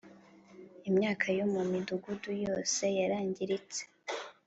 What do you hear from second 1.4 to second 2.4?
mu midugudu